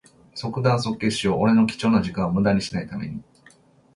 [0.33, 1.41] 即断即決しよう。
[1.41, 3.21] 俺の貴重な時間をむだにしない為に。